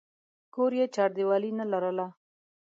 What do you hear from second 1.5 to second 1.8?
نه